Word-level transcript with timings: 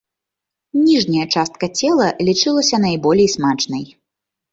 Ніжняя 0.85 1.25
частка 1.35 1.65
цела 1.79 2.07
лічылася 2.29 2.75
найболей 2.87 3.29
смачнай. 3.35 3.83